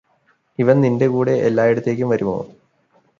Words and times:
ഇവന് 0.59 0.83
നിന്റെ 0.83 1.07
കൂടെ 1.07 1.33
എല്ലായിടത്തേക്കും 1.47 2.09
വരുമോ 2.09 2.37